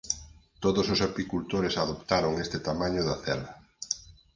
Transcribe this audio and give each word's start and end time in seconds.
Todos 0.63 0.85
os 0.93 0.99
apicultores 1.07 1.75
adoptaron 1.83 2.33
este 2.43 2.57
tamaño 2.67 3.01
da 3.07 3.15
cela. 3.23 3.49